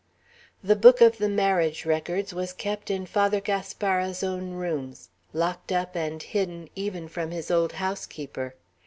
The 0.63 0.75
book 0.75 0.99
of 0.99 1.19
the 1.19 1.29
marriage 1.29 1.85
records 1.85 2.33
was 2.33 2.53
kept 2.53 2.89
in 2.89 3.05
Father 3.05 3.39
Gaspara's 3.39 4.23
own 4.23 4.53
rooms, 4.53 5.09
locked 5.31 5.71
up 5.71 5.95
and 5.95 6.23
hidden 6.23 6.71
even 6.73 7.07
from 7.07 7.29
his 7.29 7.51
old 7.51 7.73
housekeeper. 7.73 8.55